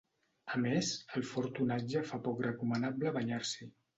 [0.53, 0.87] A més,
[1.19, 3.71] el fort onatge fa poc recomanable banyar-s'hi.